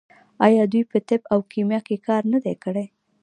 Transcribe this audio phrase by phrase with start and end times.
[0.45, 2.85] آیا دوی په طب او کیمیا کې کار نه دی کړی؟